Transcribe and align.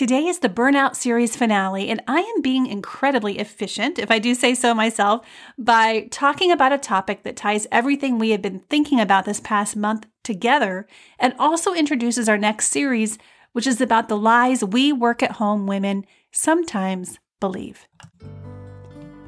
Today 0.00 0.28
is 0.28 0.38
the 0.38 0.48
Burnout 0.48 0.96
Series 0.96 1.36
finale, 1.36 1.90
and 1.90 2.02
I 2.08 2.20
am 2.20 2.40
being 2.40 2.66
incredibly 2.66 3.38
efficient, 3.38 3.98
if 3.98 4.10
I 4.10 4.18
do 4.18 4.34
say 4.34 4.54
so 4.54 4.72
myself, 4.72 5.26
by 5.58 6.08
talking 6.10 6.50
about 6.50 6.72
a 6.72 6.78
topic 6.78 7.22
that 7.24 7.36
ties 7.36 7.66
everything 7.70 8.18
we 8.18 8.30
have 8.30 8.40
been 8.40 8.60
thinking 8.60 8.98
about 8.98 9.26
this 9.26 9.40
past 9.40 9.76
month 9.76 10.06
together 10.24 10.86
and 11.18 11.34
also 11.38 11.74
introduces 11.74 12.30
our 12.30 12.38
next 12.38 12.68
series, 12.68 13.18
which 13.52 13.66
is 13.66 13.78
about 13.82 14.08
the 14.08 14.16
lies 14.16 14.64
we 14.64 14.90
work 14.90 15.22
at 15.22 15.32
home 15.32 15.66
women 15.66 16.06
sometimes 16.32 17.18
believe. 17.38 17.86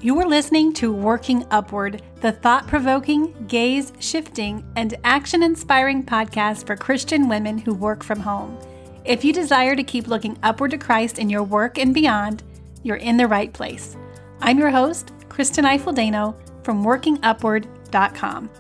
You 0.00 0.18
are 0.20 0.27
listening 0.27 0.73
to 0.73 0.91
Working 0.91 1.45
Upward, 1.50 2.00
the 2.23 2.32
thought 2.32 2.66
provoking, 2.66 3.34
gaze 3.46 3.93
shifting, 3.98 4.64
and 4.77 4.95
action 5.04 5.43
inspiring 5.43 6.02
podcast 6.02 6.66
for 6.66 6.77
Christian 6.77 7.29
women 7.29 7.59
who 7.59 7.75
work 7.75 8.02
from 8.02 8.20
home. 8.20 8.57
If 9.05 9.25
you 9.25 9.32
desire 9.32 9.75
to 9.75 9.82
keep 9.82 10.07
looking 10.07 10.39
upward 10.45 10.71
to 10.71 10.79
Christ 10.79 11.18
in 11.18 11.29
your 11.29 11.43
work 11.43 11.76
and 11.76 11.93
beyond, 11.93 12.45
you're 12.85 12.96
in 12.96 13.17
the 13.17 13.26
right 13.26 13.53
place. 13.53 13.96
I'm 14.40 14.61
your 14.61 14.71
host, 14.71 15.11
Kristen 15.29 15.64
Eifel 15.64 16.36
from 16.63 16.85
WorkingUpward.com. 16.85 18.50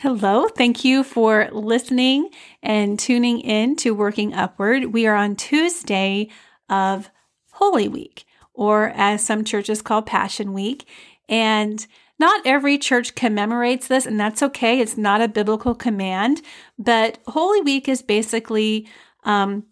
Hello, 0.00 0.48
thank 0.48 0.82
you 0.82 1.04
for 1.04 1.50
listening 1.52 2.30
and 2.62 2.98
tuning 2.98 3.40
in 3.40 3.76
to 3.76 3.94
Working 3.94 4.32
Upward. 4.32 4.86
We 4.86 5.06
are 5.06 5.14
on 5.14 5.36
Tuesday 5.36 6.30
of 6.70 7.10
Holy 7.58 7.88
Week, 7.88 8.24
or 8.54 8.92
as 8.94 9.24
some 9.24 9.42
churches 9.44 9.82
call 9.82 10.02
Passion 10.02 10.52
Week. 10.52 10.86
And 11.28 11.84
not 12.20 12.46
every 12.46 12.78
church 12.78 13.14
commemorates 13.14 13.88
this, 13.88 14.06
and 14.06 14.18
that's 14.18 14.42
okay. 14.42 14.80
It's 14.80 14.96
not 14.96 15.20
a 15.20 15.28
biblical 15.28 15.74
command, 15.74 16.40
but 16.78 17.18
Holy 17.26 17.60
Week 17.60 17.88
is 17.88 18.00
basically 18.00 18.88
um, 19.24 19.64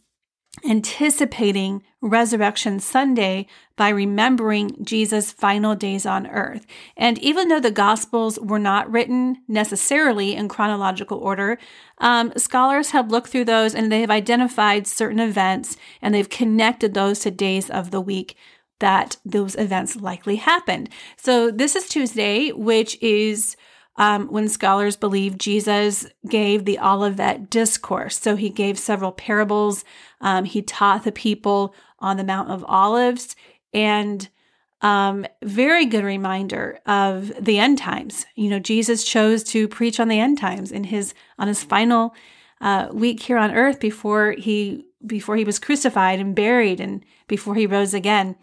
anticipating 0.64 1.82
Resurrection 2.00 2.80
Sunday 2.80 3.46
by 3.76 3.88
remembering 3.88 4.76
Jesus' 4.82 5.32
final 5.32 5.74
days 5.74 6.06
on 6.06 6.26
earth. 6.26 6.66
And 6.96 7.18
even 7.18 7.48
though 7.48 7.60
the 7.60 7.70
Gospels 7.70 8.38
were 8.40 8.58
not 8.58 8.90
written 8.90 9.42
necessarily 9.48 10.34
in 10.34 10.48
chronological 10.48 11.18
order, 11.18 11.58
um, 11.98 12.32
scholars 12.36 12.90
have 12.90 13.10
looked 13.10 13.28
through 13.28 13.44
those 13.44 13.74
and 13.74 13.90
they 13.90 14.00
have 14.00 14.10
identified 14.10 14.86
certain 14.86 15.20
events 15.20 15.76
and 16.00 16.14
they've 16.14 16.28
connected 16.28 16.94
those 16.94 17.20
to 17.20 17.30
days 17.30 17.68
of 17.68 17.90
the 17.90 18.00
week 18.00 18.36
that 18.78 19.16
those 19.24 19.54
events 19.56 19.96
likely 19.96 20.36
happened. 20.36 20.88
So 21.16 21.50
this 21.50 21.74
is 21.76 21.88
Tuesday, 21.88 22.50
which 22.52 23.00
is 23.02 23.56
um, 23.96 24.28
when 24.28 24.48
scholars 24.48 24.96
believe 24.96 25.38
Jesus 25.38 26.06
gave 26.28 26.64
the 26.64 26.78
Olivet 26.78 27.50
Discourse. 27.50 28.18
So 28.18 28.36
he 28.36 28.50
gave 28.50 28.78
several 28.78 29.12
parables. 29.12 29.84
Um, 30.20 30.44
he 30.44 30.62
taught 30.62 31.04
the 31.04 31.12
people 31.12 31.74
on 31.98 32.16
the 32.16 32.24
Mount 32.24 32.50
of 32.50 32.64
Olives, 32.68 33.34
and 33.72 34.28
um, 34.82 35.26
very 35.42 35.86
good 35.86 36.04
reminder 36.04 36.78
of 36.86 37.32
the 37.42 37.58
end 37.58 37.78
times. 37.78 38.26
You 38.34 38.50
know, 38.50 38.58
Jesus 38.58 39.04
chose 39.04 39.42
to 39.44 39.68
preach 39.68 39.98
on 39.98 40.08
the 40.08 40.20
end 40.20 40.38
times 40.38 40.70
in 40.70 40.84
his 40.84 41.14
on 41.38 41.48
his 41.48 41.62
final 41.62 42.14
uh, 42.60 42.88
week 42.92 43.22
here 43.22 43.38
on 43.38 43.52
earth 43.52 43.80
before 43.80 44.32
he 44.32 44.86
before 45.06 45.36
he 45.36 45.44
was 45.44 45.58
crucified 45.58 46.20
and 46.20 46.34
buried 46.34 46.80
and 46.80 47.04
before 47.26 47.54
he 47.54 47.66
rose 47.66 47.94
again. 47.94 48.36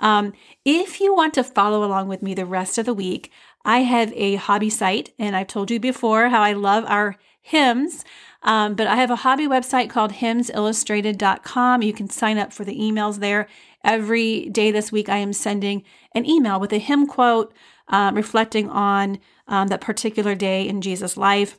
Um, 0.00 0.32
if 0.64 1.00
you 1.00 1.14
want 1.14 1.34
to 1.34 1.44
follow 1.44 1.84
along 1.84 2.08
with 2.08 2.22
me 2.22 2.34
the 2.34 2.46
rest 2.46 2.78
of 2.78 2.86
the 2.86 2.94
week, 2.94 3.30
I 3.64 3.80
have 3.80 4.12
a 4.14 4.36
hobby 4.36 4.70
site, 4.70 5.14
and 5.18 5.34
I've 5.34 5.46
told 5.46 5.70
you 5.70 5.80
before 5.80 6.28
how 6.28 6.42
I 6.42 6.52
love 6.52 6.84
our 6.86 7.16
hymns. 7.40 8.04
Um, 8.42 8.74
but 8.74 8.86
I 8.86 8.96
have 8.96 9.10
a 9.10 9.16
hobby 9.16 9.46
website 9.46 9.88
called 9.88 10.12
hymnsillustrated.com. 10.12 11.82
You 11.82 11.92
can 11.92 12.10
sign 12.10 12.36
up 12.38 12.52
for 12.52 12.64
the 12.64 12.78
emails 12.78 13.20
there. 13.20 13.48
Every 13.82 14.48
day 14.50 14.70
this 14.70 14.92
week, 14.92 15.08
I 15.08 15.16
am 15.16 15.32
sending 15.32 15.82
an 16.14 16.26
email 16.26 16.60
with 16.60 16.72
a 16.72 16.78
hymn 16.78 17.06
quote 17.06 17.54
um, 17.88 18.14
reflecting 18.14 18.68
on 18.68 19.18
um, 19.48 19.68
that 19.68 19.80
particular 19.80 20.34
day 20.34 20.68
in 20.68 20.80
Jesus' 20.80 21.16
life. 21.16 21.56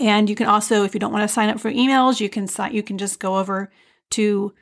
And 0.00 0.28
you 0.28 0.34
can 0.34 0.46
also, 0.48 0.82
if 0.82 0.94
you 0.94 1.00
don't 1.00 1.12
want 1.12 1.22
to 1.22 1.32
sign 1.32 1.48
up 1.48 1.60
for 1.60 1.70
emails, 1.70 2.20
you 2.20 2.28
can 2.28 2.48
you 2.72 2.82
can 2.82 2.98
just 2.98 3.20
go 3.20 3.38
over 3.38 3.70
to 4.10 4.52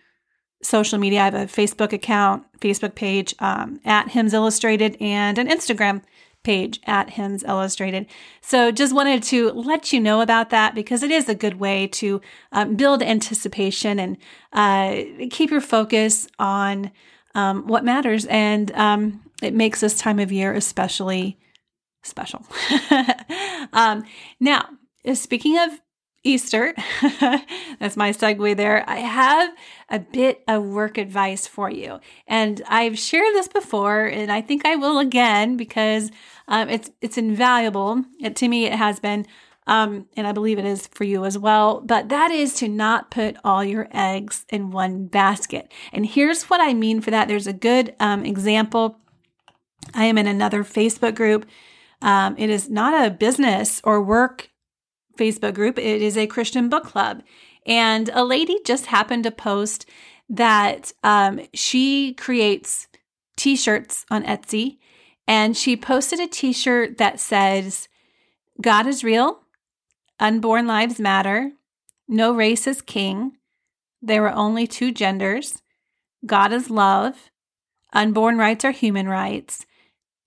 social 0.62 0.98
media. 0.98 1.20
I 1.20 1.24
have 1.24 1.34
a 1.34 1.46
Facebook 1.46 1.92
account, 1.92 2.44
Facebook 2.60 2.94
page 2.94 3.34
um, 3.38 3.80
at 3.84 4.10
Hymns 4.10 4.34
Illustrated, 4.34 4.96
and 5.00 5.38
an 5.38 5.48
Instagram 5.48 6.02
page 6.44 6.80
at 6.84 7.10
Hymns 7.10 7.42
Illustrated. 7.42 8.06
So 8.40 8.70
just 8.70 8.94
wanted 8.94 9.22
to 9.24 9.50
let 9.50 9.92
you 9.92 10.00
know 10.00 10.20
about 10.20 10.50
that 10.50 10.74
because 10.74 11.02
it 11.02 11.10
is 11.10 11.28
a 11.28 11.34
good 11.34 11.58
way 11.58 11.88
to 11.88 12.20
um, 12.52 12.76
build 12.76 13.02
anticipation 13.02 13.98
and 13.98 14.16
uh, 14.52 15.26
keep 15.30 15.50
your 15.50 15.60
focus 15.60 16.28
on 16.38 16.92
um, 17.34 17.66
what 17.66 17.84
matters. 17.84 18.26
And 18.26 18.70
um, 18.72 19.22
it 19.42 19.54
makes 19.54 19.80
this 19.80 19.98
time 19.98 20.20
of 20.20 20.30
year 20.30 20.52
especially 20.52 21.38
special. 22.02 22.46
Um, 23.72 24.04
now, 24.38 24.68
speaking 25.14 25.58
of 25.58 25.80
Easter, 26.24 26.74
that's 27.78 27.96
my 27.96 28.10
segue 28.10 28.56
there. 28.56 28.82
I 28.88 28.96
have 28.96 29.54
a 29.90 29.98
bit 29.98 30.42
of 30.48 30.64
work 30.64 30.96
advice 30.96 31.46
for 31.46 31.70
you. 31.70 32.00
And 32.26 32.62
I've 32.66 32.98
shared 32.98 33.34
this 33.34 33.46
before, 33.46 34.06
and 34.06 34.32
I 34.32 34.40
think 34.40 34.64
I 34.64 34.76
will 34.76 34.98
again 34.98 35.58
because 35.58 36.10
um, 36.48 36.70
it's 36.70 36.90
it's 37.02 37.18
invaluable. 37.18 38.04
It, 38.20 38.36
to 38.36 38.48
me, 38.48 38.64
it 38.64 38.72
has 38.72 39.00
been, 39.00 39.26
um, 39.66 40.06
and 40.16 40.26
I 40.26 40.32
believe 40.32 40.58
it 40.58 40.64
is 40.64 40.86
for 40.86 41.04
you 41.04 41.26
as 41.26 41.36
well. 41.36 41.82
But 41.82 42.08
that 42.08 42.30
is 42.30 42.54
to 42.54 42.68
not 42.68 43.10
put 43.10 43.36
all 43.44 43.62
your 43.62 43.88
eggs 43.92 44.46
in 44.48 44.70
one 44.70 45.06
basket. 45.06 45.70
And 45.92 46.06
here's 46.06 46.44
what 46.44 46.60
I 46.60 46.72
mean 46.72 47.02
for 47.02 47.10
that. 47.10 47.28
There's 47.28 47.46
a 47.46 47.52
good 47.52 47.94
um, 48.00 48.24
example. 48.24 48.98
I 49.92 50.06
am 50.06 50.16
in 50.16 50.26
another 50.26 50.64
Facebook 50.64 51.14
group. 51.14 51.44
Um, 52.00 52.34
it 52.38 52.48
is 52.48 52.70
not 52.70 53.06
a 53.06 53.10
business 53.10 53.82
or 53.84 54.02
work 54.02 54.50
Facebook 55.16 55.54
group. 55.54 55.78
It 55.78 56.02
is 56.02 56.16
a 56.16 56.26
Christian 56.26 56.68
book 56.68 56.84
club. 56.84 57.22
And 57.66 58.10
a 58.12 58.24
lady 58.24 58.58
just 58.64 58.86
happened 58.86 59.24
to 59.24 59.30
post 59.30 59.86
that 60.28 60.92
um, 61.02 61.40
she 61.52 62.14
creates 62.14 62.88
t 63.36 63.56
shirts 63.56 64.04
on 64.10 64.24
Etsy 64.24 64.78
and 65.26 65.56
she 65.56 65.76
posted 65.76 66.20
a 66.20 66.26
t 66.26 66.52
shirt 66.52 66.98
that 66.98 67.20
says, 67.20 67.88
God 68.60 68.86
is 68.86 69.04
real, 69.04 69.40
unborn 70.20 70.66
lives 70.66 71.00
matter, 71.00 71.52
no 72.06 72.32
race 72.32 72.66
is 72.66 72.82
king, 72.82 73.38
there 74.02 74.28
are 74.28 74.34
only 74.34 74.66
two 74.66 74.92
genders, 74.92 75.62
God 76.26 76.52
is 76.52 76.70
love, 76.70 77.30
unborn 77.92 78.36
rights 78.38 78.64
are 78.64 78.70
human 78.70 79.08
rights, 79.08 79.66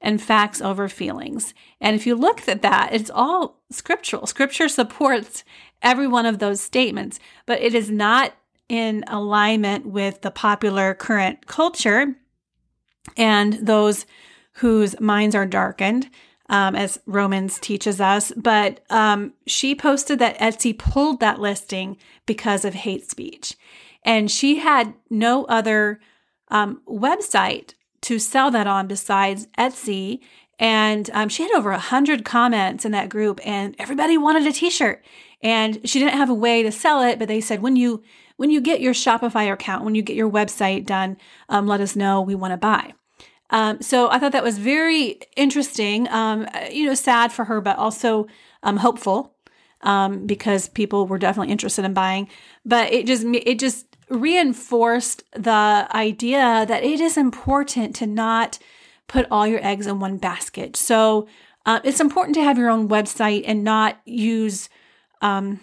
and 0.01 0.21
facts 0.21 0.61
over 0.61 0.87
feelings. 0.87 1.53
And 1.81 1.95
if 1.95 2.05
you 2.05 2.15
look 2.15 2.47
at 2.47 2.61
that, 2.61 2.93
it's 2.93 3.09
all 3.09 3.61
scriptural. 3.69 4.27
Scripture 4.27 4.69
supports 4.69 5.43
every 5.81 6.07
one 6.07 6.25
of 6.25 6.39
those 6.39 6.61
statements, 6.61 7.19
but 7.45 7.61
it 7.61 7.73
is 7.73 7.89
not 7.89 8.33
in 8.69 9.03
alignment 9.07 9.85
with 9.85 10.21
the 10.21 10.31
popular 10.31 10.93
current 10.93 11.47
culture 11.47 12.15
and 13.15 13.53
those 13.53 14.05
whose 14.53 14.99
minds 14.99 15.35
are 15.35 15.45
darkened, 15.45 16.09
um, 16.49 16.75
as 16.75 16.99
Romans 17.05 17.59
teaches 17.59 18.01
us. 18.01 18.31
But 18.35 18.81
um, 18.89 19.33
she 19.45 19.75
posted 19.75 20.19
that 20.19 20.37
Etsy 20.39 20.77
pulled 20.77 21.19
that 21.19 21.39
listing 21.39 21.97
because 22.25 22.65
of 22.65 22.73
hate 22.73 23.09
speech. 23.09 23.55
And 24.03 24.31
she 24.31 24.57
had 24.57 24.93
no 25.09 25.45
other 25.45 25.99
um, 26.49 26.81
website 26.87 27.73
to 28.01 28.19
sell 28.19 28.51
that 28.51 28.67
on 28.67 28.87
besides 28.87 29.47
Etsy. 29.57 30.19
And 30.59 31.09
um, 31.13 31.29
she 31.29 31.43
had 31.43 31.51
over 31.51 31.71
a 31.71 31.79
hundred 31.79 32.25
comments 32.25 32.83
in 32.83 32.91
that 32.91 33.09
group, 33.09 33.39
and 33.45 33.75
everybody 33.77 34.17
wanted 34.17 34.47
a 34.47 34.51
T-shirt. 34.51 35.03
And 35.43 35.87
she 35.87 35.99
didn't 35.99 36.17
have 36.17 36.31
a 36.31 36.33
way 36.33 36.63
to 36.63 36.71
sell 36.71 37.01
it, 37.01 37.19
but 37.19 37.27
they 37.27 37.41
said 37.41 37.61
when 37.61 37.75
you 37.75 38.03
when 38.37 38.51
you 38.51 38.61
get 38.61 38.81
your 38.81 38.93
Shopify 38.93 39.51
account, 39.51 39.83
when 39.83 39.95
you 39.95 40.01
get 40.01 40.15
your 40.15 40.29
website 40.29 40.85
done, 40.85 41.17
um, 41.49 41.67
let 41.67 41.81
us 41.81 41.95
know. 41.95 42.21
We 42.21 42.35
want 42.35 42.51
to 42.51 42.57
buy. 42.57 42.93
Um, 43.49 43.81
so 43.81 44.09
I 44.09 44.19
thought 44.19 44.31
that 44.33 44.43
was 44.43 44.57
very 44.59 45.19
interesting. 45.35 46.07
Um, 46.09 46.47
you 46.71 46.85
know, 46.85 46.93
sad 46.93 47.31
for 47.31 47.45
her, 47.45 47.61
but 47.61 47.77
also 47.77 48.27
um, 48.63 48.77
hopeful 48.77 49.35
um, 49.81 50.25
because 50.25 50.69
people 50.69 51.07
were 51.07 51.17
definitely 51.17 51.51
interested 51.51 51.85
in 51.85 51.93
buying. 51.93 52.27
But 52.65 52.91
it 52.91 53.07
just 53.07 53.23
it 53.25 53.59
just 53.59 53.86
reinforced 54.09 55.23
the 55.33 55.87
idea 55.91 56.65
that 56.67 56.83
it 56.83 56.99
is 56.99 57.17
important 57.17 57.95
to 57.97 58.07
not 58.07 58.59
put 59.07 59.27
all 59.31 59.47
your 59.47 59.65
eggs 59.65 59.87
in 59.87 59.99
one 59.99 60.17
basket. 60.17 60.75
So 60.75 61.27
uh, 61.65 61.79
it's 61.83 61.99
important 61.99 62.35
to 62.35 62.43
have 62.43 62.57
your 62.57 62.69
own 62.69 62.87
website 62.87 63.43
and 63.45 63.63
not 63.63 63.99
use. 64.05 64.69
Um, 65.21 65.59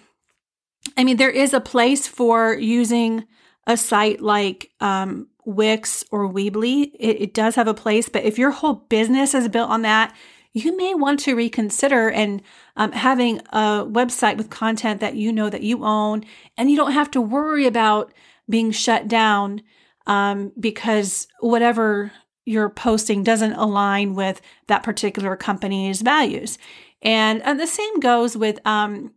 I 0.96 1.04
mean, 1.04 1.16
there 1.16 1.30
is 1.30 1.54
a 1.54 1.60
place 1.60 2.06
for 2.06 2.54
using 2.54 3.24
a 3.66 3.76
site 3.76 4.20
like 4.20 4.70
um, 4.80 5.28
Wix 5.44 6.04
or 6.10 6.28
Weebly, 6.30 6.90
it, 6.98 7.20
it 7.20 7.34
does 7.34 7.54
have 7.54 7.68
a 7.68 7.74
place. 7.74 8.08
But 8.08 8.24
if 8.24 8.38
your 8.38 8.50
whole 8.50 8.74
business 8.74 9.34
is 9.34 9.48
built 9.48 9.70
on 9.70 9.82
that, 9.82 10.14
you 10.52 10.76
may 10.76 10.94
want 10.94 11.20
to 11.20 11.34
reconsider 11.34 12.10
and 12.10 12.40
um, 12.76 12.92
having 12.92 13.38
a 13.52 13.84
website 13.86 14.36
with 14.36 14.50
content 14.50 15.00
that 15.00 15.16
you 15.16 15.32
know 15.32 15.50
that 15.50 15.62
you 15.62 15.84
own, 15.84 16.24
and 16.56 16.70
you 16.70 16.76
don't 16.76 16.92
have 16.92 17.10
to 17.12 17.20
worry 17.20 17.66
about 17.66 18.12
being 18.48 18.70
shut 18.70 19.08
down 19.08 19.62
um, 20.06 20.52
because 20.58 21.26
whatever 21.40 22.12
you're 22.44 22.68
posting 22.68 23.22
doesn't 23.22 23.54
align 23.54 24.14
with 24.14 24.40
that 24.66 24.82
particular 24.82 25.36
company's 25.36 26.02
values. 26.02 26.58
And, 27.02 27.42
and 27.42 27.58
the 27.58 27.66
same 27.66 28.00
goes 28.00 28.36
with, 28.36 28.58
um, 28.66 29.12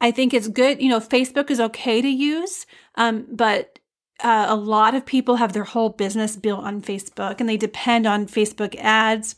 I 0.00 0.10
think 0.10 0.32
it's 0.34 0.48
good, 0.48 0.80
you 0.80 0.88
know, 0.88 1.00
Facebook 1.00 1.50
is 1.50 1.60
okay 1.60 2.00
to 2.00 2.08
use, 2.08 2.66
um, 2.96 3.26
but 3.30 3.78
uh, 4.22 4.46
a 4.48 4.56
lot 4.56 4.94
of 4.94 5.06
people 5.06 5.36
have 5.36 5.52
their 5.52 5.64
whole 5.64 5.90
business 5.90 6.36
built 6.36 6.64
on 6.64 6.82
Facebook 6.82 7.40
and 7.40 7.48
they 7.48 7.56
depend 7.56 8.06
on 8.06 8.26
Facebook 8.26 8.76
ads 8.76 9.36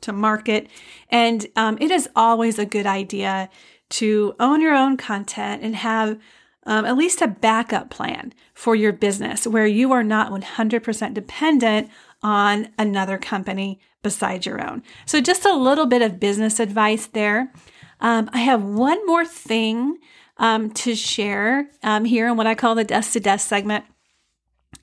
to 0.00 0.12
market. 0.12 0.68
And 1.10 1.46
um, 1.56 1.78
it 1.80 1.90
is 1.90 2.08
always 2.16 2.58
a 2.58 2.66
good 2.66 2.86
idea 2.86 3.48
to 3.90 4.34
own 4.40 4.60
your 4.60 4.74
own 4.74 4.96
content 4.96 5.62
and 5.62 5.76
have 5.76 6.18
um, 6.64 6.84
at 6.84 6.96
least 6.96 7.22
a 7.22 7.28
backup 7.28 7.90
plan 7.90 8.32
for 8.54 8.74
your 8.74 8.92
business 8.92 9.46
where 9.46 9.66
you 9.66 9.92
are 9.92 10.04
not 10.04 10.30
100% 10.30 11.14
dependent 11.14 11.90
on 12.22 12.68
another 12.78 13.18
company 13.18 13.80
besides 14.02 14.46
your 14.46 14.64
own. 14.64 14.82
So, 15.06 15.20
just 15.20 15.44
a 15.44 15.54
little 15.54 15.86
bit 15.86 16.02
of 16.02 16.20
business 16.20 16.60
advice 16.60 17.06
there. 17.06 17.52
Um, 18.00 18.30
I 18.32 18.38
have 18.38 18.62
one 18.62 19.04
more 19.06 19.24
thing 19.24 19.98
um, 20.38 20.70
to 20.72 20.94
share 20.94 21.68
um, 21.82 22.04
here 22.04 22.28
in 22.28 22.36
what 22.36 22.46
I 22.46 22.54
call 22.54 22.74
the 22.74 22.84
desk 22.84 23.12
to 23.12 23.20
desk 23.20 23.48
segment, 23.48 23.84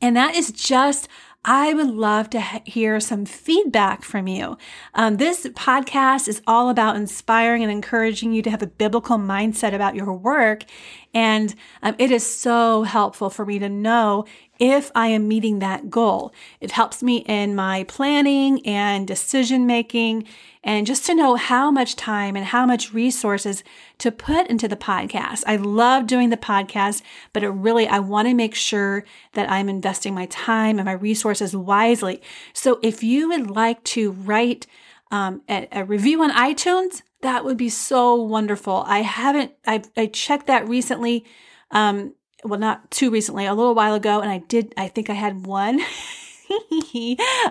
and 0.01 0.15
that 0.15 0.35
is 0.35 0.51
just 0.51 1.07
I 1.45 1.73
would 1.73 1.87
love 1.87 2.29
to 2.31 2.41
hear 2.41 2.99
some 2.99 3.25
feedback 3.25 4.03
from 4.03 4.27
you. 4.27 4.57
Um, 4.93 5.17
this 5.17 5.45
podcast 5.47 6.27
is 6.27 6.41
all 6.45 6.69
about 6.69 6.97
inspiring 6.97 7.63
and 7.63 7.71
encouraging 7.71 8.33
you 8.33 8.41
to 8.41 8.51
have 8.51 8.61
a 8.61 8.67
biblical 8.67 9.17
mindset 9.17 9.73
about 9.73 9.95
your 9.95 10.11
work. 10.11 10.65
And 11.13 11.55
um, 11.81 11.95
it 11.97 12.11
is 12.11 12.25
so 12.25 12.83
helpful 12.83 13.29
for 13.29 13.45
me 13.45 13.57
to 13.59 13.69
know 13.69 14.25
if 14.59 14.91
I 14.93 15.07
am 15.07 15.27
meeting 15.27 15.59
that 15.59 15.89
goal. 15.89 16.33
It 16.59 16.71
helps 16.71 17.01
me 17.01 17.17
in 17.19 17.55
my 17.55 17.85
planning 17.85 18.65
and 18.65 19.07
decision 19.07 19.65
making 19.65 20.25
and 20.63 20.85
just 20.85 21.05
to 21.05 21.15
know 21.15 21.35
how 21.35 21.71
much 21.71 21.95
time 21.95 22.35
and 22.35 22.45
how 22.45 22.65
much 22.65 22.93
resources 22.93 23.63
to 23.99 24.11
put 24.11 24.47
into 24.47 24.67
the 24.67 24.75
podcast. 24.75 25.43
I 25.47 25.55
love 25.55 26.05
doing 26.05 26.29
the 26.29 26.37
podcast, 26.37 27.01
but 27.31 27.43
it 27.43 27.49
really, 27.49 27.87
I 27.87 27.99
want 27.99 28.27
to 28.27 28.33
make 28.33 28.55
sure 28.55 29.05
that 29.33 29.49
I'm 29.49 29.69
investing 29.69 30.13
my 30.13 30.25
time 30.25 30.77
and 30.77 30.85
my 30.85 30.91
resources 30.91 31.55
wisely. 31.55 32.21
So 32.53 32.79
if 32.83 33.01
you 33.01 33.29
would 33.29 33.49
like 33.49 33.83
to 33.85 34.11
write 34.11 34.67
um, 35.11 35.41
a, 35.49 35.67
a 35.71 35.85
review 35.85 36.21
on 36.21 36.31
iTunes, 36.31 37.01
that 37.21 37.45
would 37.45 37.57
be 37.57 37.69
so 37.69 38.15
wonderful. 38.15 38.83
I 38.85 38.99
haven't, 38.99 39.53
I, 39.65 39.83
I 39.95 40.07
checked 40.07 40.47
that 40.47 40.67
recently. 40.67 41.25
Um, 41.71 42.13
well, 42.43 42.59
not 42.59 42.89
too 42.91 43.11
recently, 43.11 43.45
a 43.45 43.53
little 43.53 43.75
while 43.75 43.95
ago, 43.95 44.21
and 44.21 44.29
I 44.29 44.39
did, 44.39 44.73
I 44.77 44.87
think 44.87 45.09
I 45.09 45.13
had 45.13 45.45
one. 45.45 45.79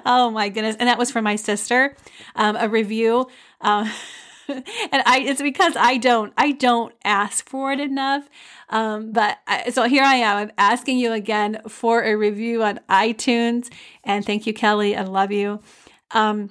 oh 0.06 0.30
my 0.32 0.48
goodness. 0.48 0.76
And 0.78 0.88
that 0.88 0.98
was 0.98 1.10
for 1.10 1.22
my 1.22 1.36
sister, 1.36 1.96
um, 2.34 2.56
a 2.56 2.68
review. 2.68 3.26
Um, 3.60 3.90
and 4.48 4.62
I, 5.04 5.20
it's 5.20 5.42
because 5.42 5.76
I 5.76 5.98
don't, 5.98 6.32
I 6.36 6.52
don't 6.52 6.94
ask 7.04 7.48
for 7.48 7.72
it 7.72 7.80
enough. 7.80 8.28
Um, 8.70 9.12
but 9.12 9.38
I, 9.46 9.70
so 9.70 9.84
here 9.84 10.02
I 10.02 10.16
am. 10.16 10.36
I'm 10.36 10.52
asking 10.58 10.98
you 10.98 11.12
again 11.12 11.60
for 11.68 12.02
a 12.02 12.14
review 12.14 12.62
on 12.62 12.80
iTunes. 12.88 13.72
And 14.04 14.24
thank 14.24 14.46
you, 14.46 14.54
Kelly. 14.54 14.96
I 14.96 15.02
love 15.02 15.32
you. 15.32 15.60
Um, 16.10 16.50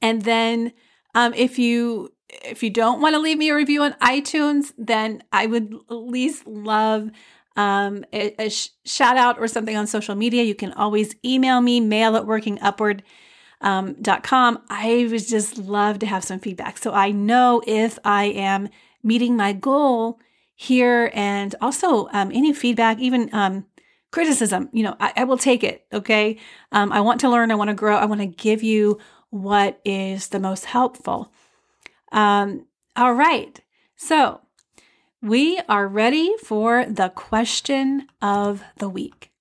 and 0.00 0.22
then, 0.22 0.72
um, 1.14 1.34
if 1.34 1.58
you, 1.58 2.12
if 2.44 2.62
you 2.62 2.70
don't 2.70 3.00
want 3.00 3.14
to 3.14 3.18
leave 3.18 3.38
me 3.38 3.48
a 3.48 3.54
review 3.54 3.82
on 3.82 3.94
iTunes, 3.94 4.72
then 4.76 5.22
I 5.32 5.46
would 5.46 5.74
at 5.90 5.94
least 5.94 6.46
love 6.46 7.10
um, 7.58 8.04
a, 8.12 8.44
a 8.44 8.48
sh- 8.48 8.68
shout 8.84 9.16
out 9.16 9.40
or 9.40 9.48
something 9.48 9.76
on 9.76 9.88
social 9.88 10.14
media, 10.14 10.44
you 10.44 10.54
can 10.54 10.72
always 10.74 11.16
email 11.24 11.60
me, 11.60 11.80
mail 11.80 12.14
at 12.16 12.22
workingupward.com. 12.22 14.56
Um, 14.56 14.62
I 14.70 15.08
would 15.10 15.26
just 15.26 15.58
love 15.58 15.98
to 15.98 16.06
have 16.06 16.22
some 16.22 16.38
feedback. 16.38 16.78
So 16.78 16.92
I 16.92 17.10
know 17.10 17.60
if 17.66 17.98
I 18.04 18.26
am 18.26 18.68
meeting 19.02 19.36
my 19.36 19.52
goal 19.52 20.20
here 20.54 21.10
and 21.12 21.56
also 21.60 22.08
um, 22.12 22.30
any 22.32 22.52
feedback, 22.52 23.00
even 23.00 23.28
um, 23.34 23.66
criticism, 24.12 24.68
you 24.72 24.84
know, 24.84 24.94
I, 25.00 25.12
I, 25.16 25.24
will 25.24 25.36
take 25.36 25.64
it. 25.64 25.84
Okay. 25.92 26.38
Um, 26.70 26.92
I 26.92 27.00
want 27.00 27.18
to 27.22 27.28
learn. 27.28 27.50
I 27.50 27.56
want 27.56 27.70
to 27.70 27.74
grow. 27.74 27.96
I 27.96 28.04
want 28.04 28.20
to 28.20 28.26
give 28.26 28.62
you 28.62 29.00
what 29.30 29.80
is 29.84 30.28
the 30.28 30.38
most 30.38 30.64
helpful. 30.64 31.32
Um, 32.12 32.66
all 32.94 33.14
right. 33.14 33.60
So 33.96 34.42
we 35.22 35.60
are 35.68 35.88
ready 35.88 36.34
for 36.42 36.84
the 36.84 37.08
question 37.08 38.06
of 38.22 38.62
the 38.76 38.88
week. 38.88 39.32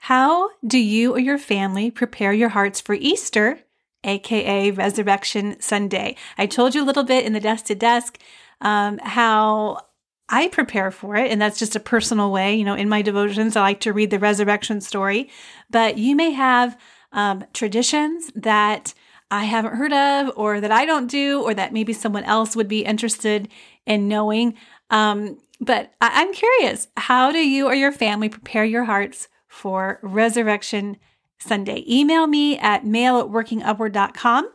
How 0.00 0.50
do 0.66 0.78
you 0.78 1.14
or 1.14 1.18
your 1.18 1.38
family 1.38 1.90
prepare 1.90 2.32
your 2.32 2.48
hearts 2.50 2.80
for 2.80 2.94
Easter, 2.94 3.60
aka 4.04 4.70
Resurrection 4.70 5.60
Sunday? 5.60 6.16
I 6.38 6.46
told 6.46 6.74
you 6.74 6.82
a 6.82 6.86
little 6.86 7.04
bit 7.04 7.26
in 7.26 7.32
the 7.32 7.40
desk 7.40 7.66
to 7.66 7.74
desk 7.74 8.18
um, 8.60 8.98
how 9.02 9.80
I 10.28 10.48
prepare 10.48 10.90
for 10.90 11.16
it, 11.16 11.30
and 11.30 11.40
that's 11.40 11.58
just 11.58 11.76
a 11.76 11.80
personal 11.80 12.30
way. 12.30 12.54
You 12.54 12.64
know, 12.64 12.74
in 12.74 12.88
my 12.88 13.02
devotions, 13.02 13.56
I 13.56 13.60
like 13.60 13.80
to 13.80 13.92
read 13.92 14.10
the 14.10 14.18
resurrection 14.18 14.80
story, 14.80 15.30
but 15.70 15.98
you 15.98 16.14
may 16.14 16.30
have 16.30 16.78
um, 17.12 17.44
traditions 17.52 18.30
that 18.34 18.94
I 19.30 19.44
haven't 19.44 19.76
heard 19.76 19.92
of 19.92 20.32
or 20.36 20.60
that 20.60 20.72
I 20.72 20.84
don't 20.84 21.06
do 21.06 21.42
or 21.42 21.54
that 21.54 21.72
maybe 21.72 21.92
someone 21.92 22.24
else 22.24 22.56
would 22.56 22.68
be 22.68 22.84
interested 22.84 23.48
in 23.86 24.08
knowing. 24.08 24.54
Um, 24.90 25.38
but 25.60 25.92
I- 26.00 26.22
I'm 26.22 26.32
curious 26.32 26.88
how 26.96 27.30
do 27.32 27.38
you 27.38 27.66
or 27.66 27.74
your 27.74 27.92
family 27.92 28.28
prepare 28.28 28.64
your 28.64 28.84
hearts 28.84 29.28
for 29.46 29.98
Resurrection 30.02 30.96
Sunday? 31.38 31.84
Email 31.88 32.26
me 32.26 32.58
at 32.58 32.86
mail 32.86 33.18
at 33.18 33.26
workingupward.com 33.26 34.50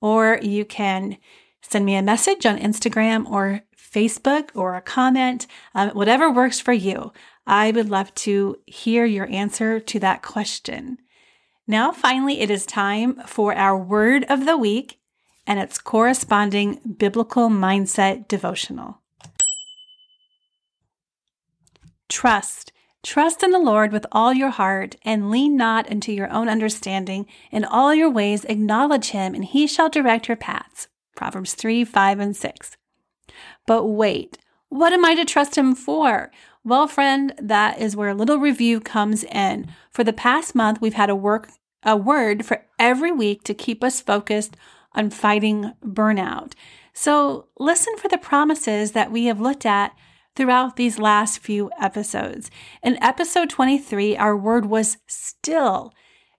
or 0.00 0.38
you 0.42 0.64
can 0.64 1.18
send 1.60 1.84
me 1.84 1.94
a 1.96 2.02
message 2.02 2.46
on 2.46 2.58
Instagram 2.58 3.28
or 3.30 3.62
Facebook 3.76 4.50
or 4.54 4.74
a 4.74 4.80
comment, 4.82 5.46
um, 5.74 5.90
whatever 5.90 6.30
works 6.30 6.60
for 6.60 6.72
you. 6.72 7.12
I 7.46 7.70
would 7.70 7.90
love 7.90 8.14
to 8.16 8.56
hear 8.66 9.04
your 9.04 9.26
answer 9.30 9.80
to 9.80 10.00
that 10.00 10.22
question. 10.22 10.98
Now, 11.66 11.92
finally, 11.92 12.40
it 12.40 12.50
is 12.50 12.66
time 12.66 13.20
for 13.26 13.54
our 13.54 13.76
word 13.76 14.24
of 14.28 14.44
the 14.44 14.56
week 14.56 14.98
and 15.46 15.58
its 15.58 15.78
corresponding 15.78 16.80
biblical 16.98 17.48
mindset 17.48 18.28
devotional. 18.28 19.00
Trust. 22.08 22.72
Trust 23.02 23.42
in 23.42 23.50
the 23.50 23.58
Lord 23.58 23.92
with 23.92 24.06
all 24.12 24.32
your 24.32 24.50
heart 24.50 24.96
and 25.02 25.30
lean 25.30 25.56
not 25.56 25.88
into 25.88 26.12
your 26.12 26.30
own 26.30 26.48
understanding. 26.48 27.26
In 27.50 27.64
all 27.64 27.94
your 27.94 28.10
ways, 28.10 28.44
acknowledge 28.46 29.10
him, 29.10 29.34
and 29.34 29.44
he 29.44 29.66
shall 29.66 29.90
direct 29.90 30.28
your 30.28 30.36
paths. 30.36 30.88
Proverbs 31.14 31.54
3 31.54 31.84
5 31.84 32.20
and 32.20 32.36
6. 32.36 32.76
But 33.66 33.84
wait, 33.84 34.38
what 34.68 34.92
am 34.92 35.04
I 35.04 35.14
to 35.14 35.24
trust 35.24 35.56
him 35.56 35.74
for? 35.74 36.30
Well, 36.66 36.88
friend, 36.88 37.34
that 37.38 37.78
is 37.78 37.94
where 37.94 38.08
a 38.08 38.14
little 38.14 38.38
review 38.38 38.80
comes 38.80 39.22
in. 39.22 39.66
For 39.90 40.02
the 40.02 40.14
past 40.14 40.54
month, 40.54 40.80
we've 40.80 40.94
had 40.94 41.10
a 41.10 41.14
work 41.14 41.50
a 41.86 41.94
word 41.94 42.46
for 42.46 42.64
every 42.78 43.12
week 43.12 43.42
to 43.44 43.52
keep 43.52 43.84
us 43.84 44.00
focused 44.00 44.56
on 44.94 45.10
fighting 45.10 45.74
burnout. 45.84 46.54
So, 46.94 47.48
listen 47.58 47.98
for 47.98 48.08
the 48.08 48.16
promises 48.16 48.92
that 48.92 49.12
we 49.12 49.26
have 49.26 49.40
looked 49.40 49.66
at 49.66 49.94
throughout 50.34 50.76
these 50.76 50.98
last 50.98 51.40
few 51.40 51.70
episodes. 51.78 52.50
In 52.82 53.02
episode 53.02 53.50
23, 53.50 54.16
our 54.16 54.34
word 54.34 54.64
was 54.64 54.96
still. 55.06 55.92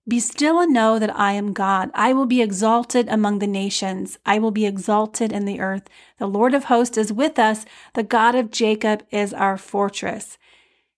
Be 0.08 0.20
still 0.20 0.60
and 0.60 0.72
know 0.72 1.00
that 1.00 1.18
I 1.18 1.34
am 1.34 1.52
God. 1.52 1.90
I 1.96 2.14
will 2.14 2.28
be 2.28 2.42
exalted 2.42 3.10
among 3.10 3.40
the 3.40 3.48
nations. 3.48 4.20
I 4.26 4.38
will 4.38 4.52
be 4.52 4.66
exalted 4.68 5.32
in 5.32 5.46
the 5.46 5.60
earth. 5.60 5.90
The 6.20 6.28
Lord 6.28 6.54
of 6.54 6.66
hosts 6.66 6.98
is 6.98 7.12
with 7.12 7.40
us. 7.40 7.66
The 7.96 8.04
God 8.04 8.36
of 8.36 8.52
Jacob 8.52 9.04
is 9.10 9.34
our 9.34 9.58
fortress. 9.58 10.38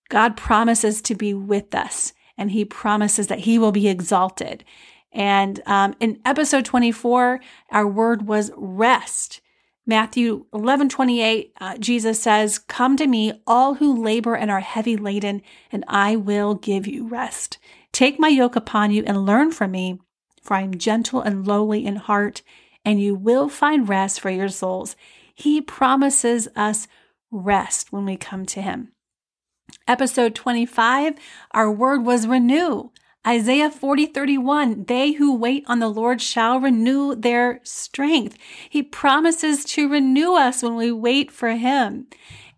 God 0.09 0.35
promises 0.35 1.01
to 1.03 1.15
be 1.15 1.33
with 1.33 1.73
us 1.73 2.13
and 2.37 2.51
he 2.51 2.65
promises 2.65 3.27
that 3.27 3.39
he 3.39 3.57
will 3.57 3.71
be 3.71 3.87
exalted. 3.87 4.63
And 5.11 5.61
um, 5.65 5.95
in 5.99 6.19
episode 6.25 6.65
24, 6.65 7.39
our 7.71 7.87
word 7.87 8.27
was 8.27 8.51
rest. 8.55 9.41
Matthew 9.85 10.45
11, 10.53 10.89
28, 10.89 11.53
uh, 11.59 11.77
Jesus 11.77 12.21
says, 12.21 12.59
Come 12.59 12.97
to 12.97 13.07
me, 13.07 13.41
all 13.47 13.75
who 13.75 14.03
labor 14.03 14.35
and 14.35 14.51
are 14.51 14.59
heavy 14.59 14.97
laden, 14.97 15.41
and 15.71 15.85
I 15.87 16.17
will 16.17 16.55
give 16.55 16.85
you 16.85 17.07
rest. 17.07 17.57
Take 17.97 18.19
my 18.19 18.27
yoke 18.27 18.55
upon 18.55 18.91
you 18.91 19.03
and 19.07 19.25
learn 19.25 19.51
from 19.51 19.71
me, 19.71 19.97
for 20.43 20.55
I 20.55 20.61
am 20.61 20.77
gentle 20.77 21.19
and 21.19 21.47
lowly 21.47 21.83
in 21.83 21.95
heart, 21.95 22.43
and 22.85 23.01
you 23.01 23.15
will 23.15 23.49
find 23.49 23.89
rest 23.89 24.19
for 24.19 24.29
your 24.29 24.49
souls. 24.49 24.95
He 25.33 25.61
promises 25.61 26.47
us 26.55 26.87
rest 27.31 27.91
when 27.91 28.05
we 28.05 28.15
come 28.15 28.45
to 28.45 28.61
him. 28.61 28.91
Episode 29.87 30.35
25, 30.35 31.15
our 31.55 31.71
word 31.71 32.05
was 32.05 32.27
renew. 32.27 32.91
Isaiah 33.25 33.71
40, 33.71 34.05
31, 34.05 34.83
they 34.83 35.13
who 35.13 35.35
wait 35.35 35.63
on 35.65 35.79
the 35.79 35.89
Lord 35.89 36.21
shall 36.21 36.59
renew 36.59 37.15
their 37.15 37.61
strength. 37.63 38.37
He 38.69 38.83
promises 38.83 39.65
to 39.65 39.89
renew 39.89 40.35
us 40.35 40.61
when 40.61 40.75
we 40.75 40.91
wait 40.91 41.31
for 41.31 41.49
him. 41.49 42.05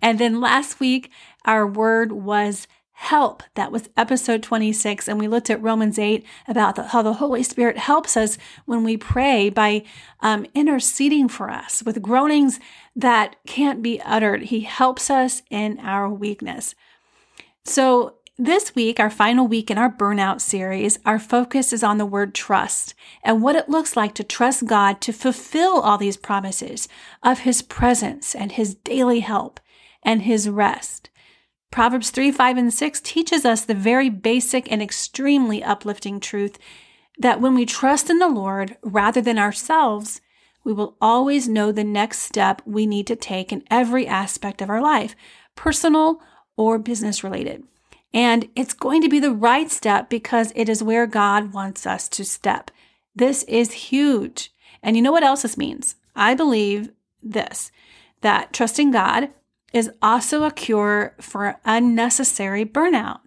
And 0.02 0.20
then 0.20 0.42
last 0.42 0.82
week, 0.82 1.10
our 1.46 1.66
word 1.66 2.12
was 2.12 2.68
help. 3.00 3.44
That 3.56 3.72
was 3.72 3.90
episode 3.96 4.44
26. 4.44 5.08
And 5.08 5.18
we 5.18 5.30
looked 5.30 5.50
at 5.50 5.64
Romans 5.64 5.98
8 5.98 6.26
about 6.50 6.76
the, 6.76 6.84
how 6.84 7.02
the 7.02 7.14
Holy 7.14 7.44
Spirit 7.44 7.78
helps 7.78 8.18
us 8.18 8.38
when 8.66 8.84
we 8.84 8.98
pray 8.98 9.50
by 9.50 9.86
um, 10.20 10.46
interceding 10.54 11.30
for 11.30 11.50
us 11.50 11.82
with 11.82 12.02
groanings 12.02 12.60
that 12.98 13.38
can't 13.48 13.82
be 13.82 14.02
uttered. 14.02 14.44
He 14.44 14.62
helps 14.62 15.10
us 15.10 15.44
in 15.50 15.80
our 15.80 16.10
weakness. 16.10 16.76
So 17.64 18.16
this 18.38 18.76
week, 18.76 19.00
our 19.00 19.10
final 19.10 19.48
week 19.48 19.72
in 19.72 19.78
our 19.78 19.90
burnout 19.90 20.42
series, 20.42 21.00
our 21.06 21.20
focus 21.20 21.72
is 21.72 21.84
on 21.84 22.00
the 22.00 22.06
word 22.06 22.36
trust 22.36 22.96
and 23.24 23.42
what 23.42 23.56
it 23.56 23.70
looks 23.70 23.96
like 23.96 24.14
to 24.16 24.26
trust 24.26 24.66
God 24.66 25.00
to 25.02 25.14
fulfill 25.14 25.80
all 25.80 25.98
these 25.98 26.18
promises 26.18 26.90
of 27.24 27.40
his 27.40 27.62
presence 27.62 28.36
and 28.36 28.52
his 28.52 28.76
daily 28.76 29.22
help 29.22 29.62
and 30.04 30.24
his 30.24 30.50
rest. 30.50 31.10
Proverbs 31.72 32.10
3, 32.10 32.32
5, 32.32 32.58
and 32.58 32.74
6 32.74 33.02
teaches 33.02 33.46
us 33.46 33.62
the 33.62 33.76
very 33.76 34.10
basic 34.10 34.72
and 34.72 34.82
extremely 34.82 35.64
uplifting 35.64 36.20
truth 36.20 36.58
that 37.18 37.42
when 37.42 37.54
we 37.54 37.66
trust 37.66 38.10
in 38.10 38.20
the 38.20 38.28
Lord 38.28 38.78
rather 38.82 39.22
than 39.22 39.38
ourselves, 39.38 40.22
we 40.64 40.74
will 40.74 40.98
always 41.00 41.48
know 41.48 41.72
the 41.72 41.84
next 41.84 42.20
step 42.20 42.62
we 42.66 42.86
need 42.86 43.08
to 43.08 43.16
take 43.16 43.52
in 43.52 43.64
every 43.70 44.08
aspect 44.08 44.62
of 44.62 44.70
our 44.70 44.82
life, 44.82 45.16
personal 45.56 46.22
or 46.58 46.80
business 46.80 47.24
related. 47.24 47.64
And 48.14 48.50
it's 48.56 48.74
going 48.74 49.02
to 49.02 49.10
be 49.10 49.20
the 49.20 49.32
right 49.32 49.70
step 49.70 50.10
because 50.10 50.52
it 50.56 50.68
is 50.68 50.82
where 50.82 51.06
God 51.06 51.54
wants 51.54 51.86
us 51.86 52.10
to 52.10 52.26
step. 52.26 52.72
This 53.16 53.44
is 53.44 53.72
huge. 53.72 54.52
And 54.82 54.96
you 54.96 55.02
know 55.02 55.12
what 55.12 55.24
else 55.24 55.44
this 55.44 55.58
means? 55.58 55.96
I 56.16 56.34
believe 56.34 56.92
this 57.22 57.72
that 58.22 58.52
trusting 58.52 58.92
God 58.92 59.30
is 59.74 59.92
also 60.02 60.44
a 60.44 60.52
cure 60.52 61.16
for 61.20 61.60
unnecessary 61.66 62.66
burnout. 62.66 63.20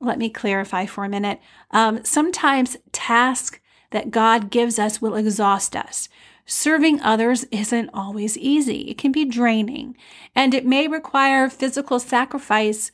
Let 0.00 0.18
me 0.18 0.28
clarify 0.28 0.86
for 0.86 1.04
a 1.04 1.08
minute. 1.08 1.40
Um, 1.70 2.04
sometimes 2.04 2.76
tasks 2.92 3.60
that 3.90 4.10
God 4.10 4.50
gives 4.50 4.78
us 4.78 5.00
will 5.00 5.14
exhaust 5.14 5.74
us. 5.74 6.08
Serving 6.44 7.00
others 7.00 7.44
isn't 7.50 7.90
always 7.92 8.38
easy. 8.38 8.82
It 8.82 8.98
can 8.98 9.10
be 9.10 9.24
draining 9.24 9.96
and 10.34 10.54
it 10.54 10.64
may 10.64 10.86
require 10.86 11.48
physical 11.48 11.98
sacrifice, 11.98 12.92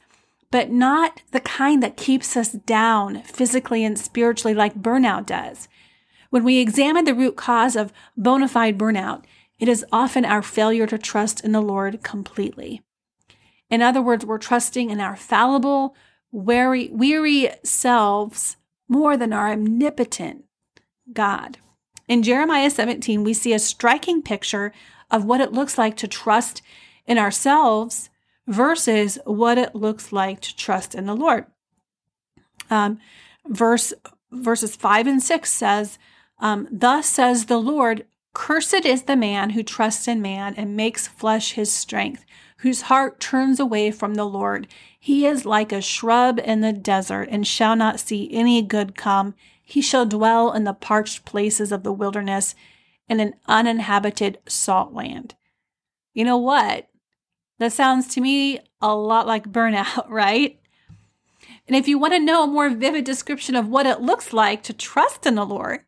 but 0.51 0.71
not 0.71 1.23
the 1.33 1.41
kind 1.41 1.83
that 1.83 1.97
keeps 1.97 2.37
us 2.37 2.53
down 2.53 3.23
physically 3.23 3.85
and 3.85 3.99
spiritually 3.99 4.55
like 4.55 4.81
burnout 4.81 5.27
does. 5.27 5.69
When 6.31 6.45
we 6.45 6.59
examine 6.59 7.05
the 7.05 7.15
root 7.15 7.37
cause 7.37 7.77
of 7.77 7.93
bona 8.17 8.49
fide 8.49 8.79
burnout, 8.79 9.25
it 9.63 9.69
is 9.69 9.87
often 9.93 10.25
our 10.25 10.43
failure 10.43 10.89
to 10.89 10.99
trust 10.99 11.45
in 11.45 11.53
the 11.53 11.63
Lord 11.63 12.03
completely. 12.03 12.83
In 13.71 13.81
other 13.81 14.03
words, 14.03 14.27
we're 14.27 14.37
trusting 14.37 14.91
in 14.91 15.01
our 15.01 15.15
fallible, 15.15 15.95
weary, 16.33 16.89
weary 16.91 17.49
selves 17.63 18.57
more 18.89 19.17
than 19.17 19.33
our 19.33 19.53
omnipotent 19.53 20.47
God. 21.13 21.59
In 22.09 22.25
Jeremiah 22.25 22.71
17, 22.71 23.23
we 23.23 23.33
see 23.33 23.53
a 23.53 23.61
striking 23.61 24.21
picture 24.21 24.73
of 25.13 25.25
what 25.25 25.41
it 25.41 25.53
looks 25.53 25.79
like 25.79 25.97
to 25.99 26.09
trust 26.09 26.61
in 27.07 27.17
ourselves 27.17 28.11
versus 28.49 29.17
what 29.27 29.59
it 29.59 29.77
looks 29.77 30.11
like 30.11 30.41
to 30.41 30.57
trust 30.57 30.93
in 30.93 31.07
the 31.07 31.15
Lord. 31.15 31.47
Um, 32.69 32.99
verse 33.47 33.95
verses 34.33 34.75
five 34.75 35.07
and 35.07 35.23
six 35.23 35.53
says, 35.53 36.01
um, 36.41 36.67
"Thus 36.69 37.07
says 37.07 37.47
the 37.47 37.61
Lord: 37.61 38.07
Cursed 38.35 38.87
is 38.87 39.03
the 39.03 39.17
man 39.17 39.51
who 39.51 39.63
trusts 39.63 40.09
in 40.09 40.23
man 40.23 40.55
and 40.57 40.77
makes 40.77 41.07
flesh 41.07 41.53
his 41.53 41.71
strength, 41.71 42.25
whose 42.59 42.83
heart 42.83 43.21
turns 43.21 43.61
away 43.61 43.91
from 43.91 44.15
the 44.15 44.25
Lord. 44.25 44.69
He 44.99 45.27
is 45.27 45.45
like 45.45 45.73
a 45.73 45.83
shrub 45.83 46.41
in 46.43 46.61
the 46.61 46.73
desert 46.73 47.29
and 47.31 47.47
shall 47.47 47.77
not 47.77 48.01
see 48.01 48.33
any 48.33 48.63
good 48.63 48.95
come. 48.95 49.35
He 49.63 49.83
shall 49.83 50.07
dwell 50.07 50.53
in 50.53 50.65
the 50.65 50.73
parched 50.73 51.25
places 51.25 51.73
of 51.73 51.83
the 51.83 51.93
wilderness 51.93 52.55
in 53.09 53.21
an 53.21 53.35
uninhabited 53.47 54.39
salt 54.47 54.93
land. 54.93 55.35
You 56.15 56.25
know 56.25 56.39
what? 56.39 56.89
That 57.59 57.73
sounds 57.73 58.09
to 58.15 58.21
me 58.21 58.61
a 58.81 58.95
lot 58.95 59.27
like 59.27 59.53
burnout, 59.53 60.07
right? 60.09 60.59
And 61.67 61.77
if 61.77 61.87
you 61.87 61.99
want 61.99 62.15
to 62.15 62.19
know 62.19 62.45
a 62.45 62.49
more 62.49 62.71
vivid 62.71 63.05
description 63.05 63.55
of 63.55 63.69
what 63.69 63.87
it 63.87 64.01
looks 64.01 64.33
like 64.33 64.63
to 64.65 64.73
trust 64.73 65.27
in 65.27 65.35
the 65.35 65.45
Lord, 65.45 65.81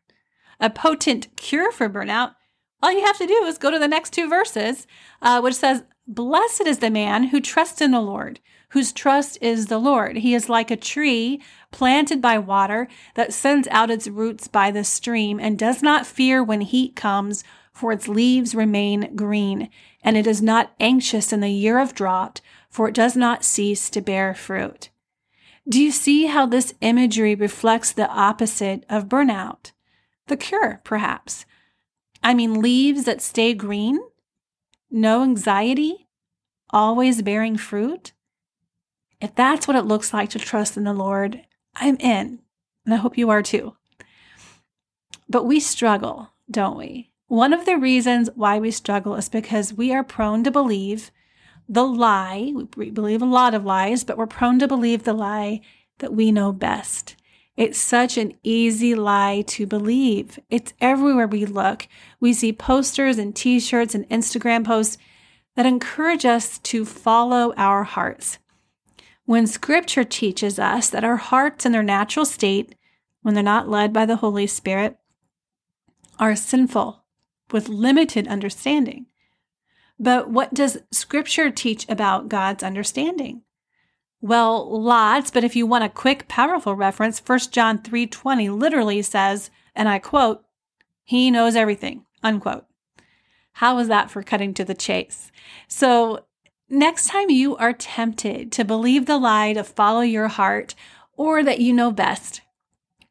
a 0.59 0.69
potent 0.69 1.35
cure 1.35 1.71
for 1.71 1.89
burnout, 1.89 2.35
all 2.81 2.91
you 2.91 3.05
have 3.05 3.17
to 3.17 3.27
do 3.27 3.43
is 3.45 3.57
go 3.57 3.71
to 3.71 3.79
the 3.79 3.87
next 3.87 4.13
two 4.13 4.29
verses, 4.29 4.85
uh, 5.21 5.41
which 5.41 5.55
says, 5.55 5.83
Blessed 6.07 6.67
is 6.67 6.79
the 6.79 6.91
man 6.91 7.25
who 7.25 7.41
trusts 7.41 7.81
in 7.81 7.89
the 7.89 8.01
Lord, 8.01 8.39
whose 8.69 8.91
trust 8.91 9.39
is 9.41 9.65
the 9.65 9.79
Lord. 9.79 10.17
He 10.17 10.35
is 10.35 10.49
like 10.49 10.69
a 10.69 10.75
tree 10.75 11.41
planted 11.71 12.21
by 12.21 12.37
water 12.37 12.87
that 13.15 13.33
sends 13.33 13.67
out 13.69 13.89
its 13.89 14.07
roots 14.07 14.47
by 14.47 14.69
the 14.69 14.83
stream 14.83 15.39
and 15.39 15.57
does 15.57 15.81
not 15.81 16.05
fear 16.05 16.43
when 16.43 16.61
heat 16.61 16.95
comes, 16.95 17.43
for 17.73 17.91
its 17.91 18.07
leaves 18.07 18.53
remain 18.53 19.15
green. 19.15 19.69
And 20.03 20.15
it 20.15 20.27
is 20.27 20.41
not 20.43 20.73
anxious 20.79 21.33
in 21.33 21.39
the 21.39 21.49
year 21.49 21.79
of 21.79 21.95
drought, 21.95 22.39
for 22.69 22.87
it 22.87 22.93
does 22.93 23.15
not 23.15 23.43
cease 23.43 23.89
to 23.89 24.01
bear 24.01 24.35
fruit. 24.35 24.89
Do 25.67 25.81
you 25.81 25.91
see 25.91 26.27
how 26.27 26.45
this 26.45 26.75
imagery 26.81 27.33
reflects 27.33 27.91
the 27.91 28.07
opposite 28.09 28.85
of 28.87 29.09
burnout? 29.09 29.71
The 30.27 30.37
cure, 30.37 30.81
perhaps. 30.83 31.45
I 32.23 32.33
mean, 32.33 32.61
leaves 32.61 33.05
that 33.05 33.21
stay 33.21 33.53
green, 33.53 33.99
no 34.89 35.23
anxiety, 35.23 36.07
always 36.69 37.21
bearing 37.21 37.57
fruit. 37.57 38.13
If 39.21 39.35
that's 39.35 39.67
what 39.67 39.77
it 39.77 39.85
looks 39.85 40.13
like 40.13 40.29
to 40.31 40.39
trust 40.39 40.77
in 40.77 40.83
the 40.83 40.93
Lord, 40.93 41.41
I'm 41.75 41.97
in, 41.97 42.39
and 42.85 42.93
I 42.93 42.97
hope 42.97 43.17
you 43.17 43.29
are 43.29 43.41
too. 43.41 43.75
But 45.29 45.45
we 45.45 45.59
struggle, 45.59 46.31
don't 46.49 46.77
we? 46.77 47.11
One 47.27 47.53
of 47.53 47.65
the 47.65 47.77
reasons 47.77 48.29
why 48.35 48.59
we 48.59 48.71
struggle 48.71 49.15
is 49.15 49.29
because 49.29 49.73
we 49.73 49.93
are 49.93 50.03
prone 50.03 50.43
to 50.43 50.51
believe 50.51 51.11
the 51.67 51.83
lie. 51.83 52.53
We 52.75 52.91
believe 52.91 53.21
a 53.21 53.25
lot 53.25 53.53
of 53.53 53.65
lies, 53.65 54.03
but 54.03 54.17
we're 54.17 54.27
prone 54.27 54.59
to 54.59 54.67
believe 54.67 55.03
the 55.03 55.13
lie 55.13 55.61
that 55.99 56.13
we 56.13 56.31
know 56.31 56.51
best. 56.51 57.15
It's 57.57 57.79
such 57.79 58.17
an 58.17 58.33
easy 58.43 58.95
lie 58.95 59.43
to 59.47 59.65
believe. 59.65 60.39
It's 60.49 60.73
everywhere 60.81 61.27
we 61.27 61.45
look. 61.45 61.87
We 62.19 62.33
see 62.33 62.51
posters 62.51 63.17
and 63.17 63.35
t 63.35 63.59
shirts 63.59 63.95
and 63.95 64.07
Instagram 64.09 64.65
posts 64.65 64.97
that 65.55 65.65
encourage 65.65 66.25
us 66.25 66.59
to 66.59 66.83
follow 66.83 67.53
our 67.55 67.83
hearts. 67.83 68.39
When 69.25 69.47
scripture 69.47 70.03
teaches 70.03 70.59
us 70.59 70.89
that 70.89 71.05
our 71.05 71.15
hearts 71.15 71.65
in 71.65 71.71
their 71.71 71.81
natural 71.81 72.25
state, 72.25 72.75
when 73.21 73.33
they're 73.33 73.43
not 73.43 73.69
led 73.69 73.93
by 73.93 74.05
the 74.05 74.17
Holy 74.17 74.47
Spirit, 74.47 74.97
are 76.19 76.35
sinful 76.35 77.03
with 77.51 77.69
limited 77.69 78.27
understanding. 78.27 79.07
But 79.97 80.29
what 80.29 80.53
does 80.53 80.79
scripture 80.91 81.49
teach 81.49 81.87
about 81.87 82.27
God's 82.27 82.63
understanding? 82.63 83.43
Well, 84.25 84.81
lots, 84.81 85.29
but 85.29 85.43
if 85.43 85.55
you 85.55 85.67
want 85.67 85.83
a 85.83 85.89
quick, 85.89 86.27
powerful 86.27 86.73
reference, 86.73 87.19
1 87.19 87.51
John 87.51 87.77
3:20 87.77 88.49
literally 88.49 89.03
says, 89.03 89.51
and 89.75 89.87
I 89.87 89.99
quote, 89.99 90.43
"He 91.03 91.29
knows 91.29 91.55
everything." 91.55 92.07
Unquote. 92.23 92.65
How 93.61 93.75
was 93.75 93.87
that 93.87 94.09
for 94.09 94.23
cutting 94.23 94.55
to 94.55 94.65
the 94.65 94.73
chase? 94.73 95.31
So, 95.67 96.25
next 96.67 97.05
time 97.09 97.29
you 97.29 97.55
are 97.57 97.71
tempted 97.71 98.51
to 98.53 98.65
believe 98.65 99.05
the 99.05 99.19
lie 99.19 99.53
to 99.53 99.63
follow 99.63 100.01
your 100.01 100.29
heart 100.29 100.73
or 101.15 101.43
that 101.43 101.59
you 101.59 101.71
know 101.71 101.91
best, 101.91 102.41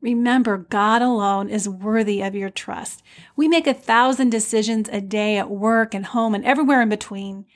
remember 0.00 0.58
God 0.58 1.00
alone 1.00 1.48
is 1.48 1.68
worthy 1.68 2.22
of 2.22 2.34
your 2.34 2.50
trust. 2.50 3.04
We 3.36 3.46
make 3.46 3.68
a 3.68 3.72
thousand 3.72 4.30
decisions 4.30 4.88
a 4.88 5.00
day 5.00 5.36
at 5.36 5.48
work 5.48 5.94
and 5.94 6.06
home 6.06 6.34
and 6.34 6.44
everywhere 6.44 6.82
in 6.82 6.88
between. 6.88 7.46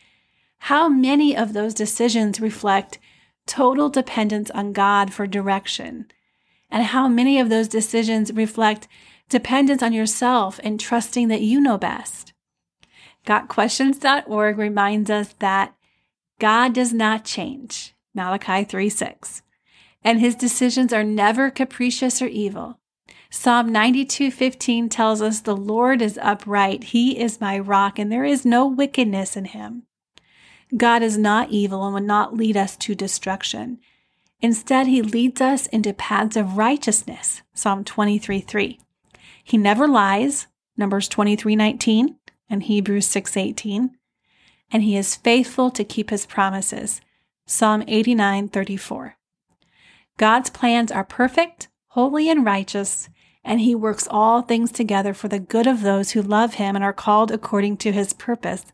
How 0.58 0.88
many 0.88 1.36
of 1.36 1.54
those 1.54 1.74
decisions 1.74 2.40
reflect 2.40 3.00
total 3.48 3.88
dependence 3.88 4.50
on 4.52 4.72
God 4.72 5.12
for 5.12 5.26
direction, 5.26 6.06
and 6.70 6.84
how 6.84 7.08
many 7.08 7.40
of 7.40 7.48
those 7.48 7.66
decisions 7.66 8.32
reflect 8.32 8.86
dependence 9.28 9.82
on 9.82 9.92
yourself 9.92 10.60
and 10.62 10.78
trusting 10.78 11.28
that 11.28 11.40
you 11.40 11.60
know 11.60 11.78
best. 11.78 12.32
GotQuestions.org 13.26 14.56
reminds 14.56 15.10
us 15.10 15.34
that 15.40 15.74
God 16.38 16.72
does 16.72 16.92
not 16.92 17.24
change, 17.24 17.94
Malachi 18.14 18.64
3 18.64 18.88
6, 18.88 19.42
and 20.02 20.20
his 20.20 20.36
decisions 20.36 20.92
are 20.92 21.04
never 21.04 21.50
capricious 21.50 22.22
or 22.22 22.26
evil. 22.26 22.78
Psalm 23.30 23.70
92:15 23.70 24.88
tells 24.88 25.20
us 25.20 25.40
the 25.40 25.56
Lord 25.56 26.00
is 26.00 26.18
upright, 26.22 26.84
he 26.84 27.18
is 27.18 27.40
my 27.40 27.58
rock 27.58 27.98
and 27.98 28.10
there 28.10 28.24
is 28.24 28.46
no 28.46 28.66
wickedness 28.66 29.36
in 29.36 29.46
him. 29.46 29.82
God 30.76 31.02
is 31.02 31.16
not 31.16 31.50
evil 31.50 31.84
and 31.84 31.94
would 31.94 32.02
not 32.02 32.36
lead 32.36 32.56
us 32.56 32.76
to 32.78 32.94
destruction. 32.94 33.78
Instead, 34.40 34.86
he 34.86 35.02
leads 35.02 35.40
us 35.40 35.66
into 35.66 35.92
paths 35.92 36.36
of 36.36 36.56
righteousness. 36.56 37.42
Psalm 37.54 37.84
23 37.84 38.40
3. 38.40 38.78
He 39.42 39.56
never 39.56 39.88
lies. 39.88 40.46
Numbers 40.76 41.08
23 41.08 41.56
19 41.56 42.16
and 42.50 42.62
Hebrews 42.62 43.06
6 43.06 43.36
18. 43.36 43.90
And 44.70 44.82
he 44.82 44.96
is 44.96 45.16
faithful 45.16 45.70
to 45.70 45.84
keep 45.84 46.10
his 46.10 46.26
promises. 46.26 47.00
Psalm 47.46 47.82
89 47.88 48.48
34. 48.48 49.16
God's 50.18 50.50
plans 50.50 50.92
are 50.92 51.04
perfect, 51.04 51.68
holy, 51.88 52.28
and 52.28 52.44
righteous, 52.44 53.08
and 53.42 53.60
he 53.60 53.74
works 53.74 54.06
all 54.10 54.42
things 54.42 54.70
together 54.70 55.14
for 55.14 55.28
the 55.28 55.38
good 55.38 55.66
of 55.66 55.80
those 55.80 56.10
who 56.10 56.20
love 56.20 56.54
him 56.54 56.76
and 56.76 56.84
are 56.84 56.92
called 56.92 57.30
according 57.30 57.78
to 57.78 57.92
his 57.92 58.12
purpose. 58.12 58.66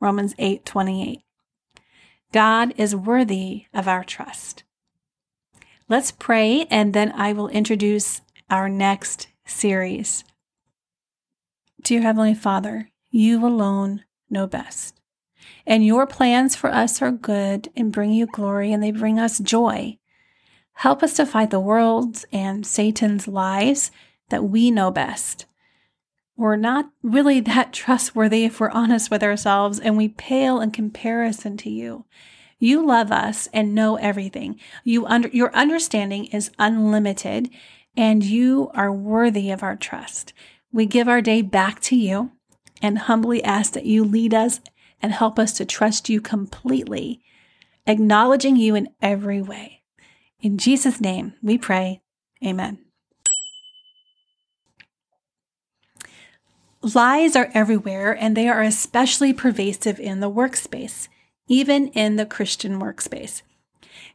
Romans 0.00 0.34
8 0.38 0.66
28. 0.66 1.22
God 2.32 2.72
is 2.76 2.94
worthy 2.94 3.64
of 3.74 3.88
our 3.88 4.04
trust. 4.04 4.62
Let's 5.88 6.12
pray, 6.12 6.66
and 6.70 6.94
then 6.94 7.12
I 7.12 7.32
will 7.32 7.48
introduce 7.48 8.20
our 8.48 8.68
next 8.68 9.26
series. 9.44 10.22
Dear 11.82 12.02
Heavenly 12.02 12.34
Father, 12.34 12.90
you 13.10 13.44
alone 13.44 14.04
know 14.28 14.46
best. 14.46 15.00
And 15.66 15.84
your 15.84 16.06
plans 16.06 16.54
for 16.54 16.70
us 16.70 17.02
are 17.02 17.10
good 17.10 17.70
and 17.74 17.92
bring 17.92 18.12
you 18.12 18.26
glory, 18.26 18.72
and 18.72 18.80
they 18.80 18.92
bring 18.92 19.18
us 19.18 19.38
joy. 19.38 19.98
Help 20.74 21.02
us 21.02 21.14
to 21.14 21.26
fight 21.26 21.50
the 21.50 21.58
world's 21.58 22.24
and 22.32 22.64
Satan's 22.64 23.26
lies 23.26 23.90
that 24.28 24.44
we 24.44 24.70
know 24.70 24.92
best. 24.92 25.46
We're 26.40 26.56
not 26.56 26.90
really 27.02 27.40
that 27.40 27.74
trustworthy 27.74 28.46
if 28.46 28.60
we're 28.60 28.70
honest 28.70 29.10
with 29.10 29.22
ourselves, 29.22 29.78
and 29.78 29.94
we 29.94 30.08
pale 30.08 30.62
in 30.62 30.70
comparison 30.70 31.58
to 31.58 31.68
you. 31.68 32.06
You 32.58 32.86
love 32.86 33.12
us 33.12 33.50
and 33.52 33.74
know 33.74 33.96
everything. 33.96 34.58
You 34.82 35.04
under, 35.04 35.28
your 35.28 35.54
understanding 35.54 36.24
is 36.26 36.50
unlimited 36.58 37.50
and 37.94 38.24
you 38.24 38.70
are 38.72 38.90
worthy 38.90 39.50
of 39.50 39.62
our 39.62 39.76
trust. 39.76 40.32
We 40.72 40.86
give 40.86 41.08
our 41.08 41.20
day 41.20 41.42
back 41.42 41.80
to 41.80 41.96
you 41.96 42.30
and 42.80 43.00
humbly 43.00 43.44
ask 43.44 43.74
that 43.74 43.84
you 43.84 44.02
lead 44.02 44.32
us 44.32 44.60
and 45.02 45.12
help 45.12 45.38
us 45.38 45.52
to 45.58 45.66
trust 45.66 46.08
you 46.08 46.22
completely, 46.22 47.20
acknowledging 47.86 48.56
you 48.56 48.74
in 48.74 48.88
every 49.02 49.42
way. 49.42 49.82
In 50.40 50.56
Jesus' 50.56 51.02
name 51.02 51.34
we 51.42 51.58
pray. 51.58 52.00
Amen. 52.42 52.78
Lies 56.82 57.36
are 57.36 57.50
everywhere 57.52 58.12
and 58.12 58.36
they 58.36 58.48
are 58.48 58.62
especially 58.62 59.32
pervasive 59.32 60.00
in 60.00 60.20
the 60.20 60.30
workspace 60.30 61.08
even 61.50 61.88
in 61.88 62.14
the 62.14 62.24
Christian 62.24 62.80
workspace. 62.80 63.42